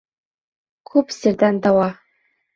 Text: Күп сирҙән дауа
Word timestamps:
Күп 0.93 1.13
сирҙән 1.17 1.61
дауа 1.69 1.87